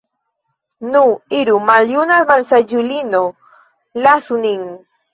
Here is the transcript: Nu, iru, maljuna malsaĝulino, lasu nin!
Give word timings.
Nu, 0.95 1.01
iru, 1.41 1.59
maljuna 1.69 2.19
malsaĝulino, 2.33 3.23
lasu 4.09 4.45
nin! 4.45 4.71